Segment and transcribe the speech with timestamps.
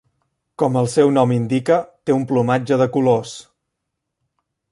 [0.61, 1.77] Com el seu nom indica,
[2.09, 3.37] té un plomatge de colors.